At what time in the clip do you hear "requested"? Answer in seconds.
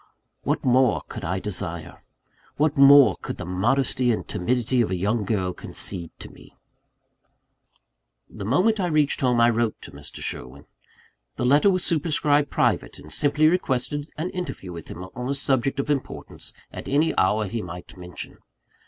13.47-14.09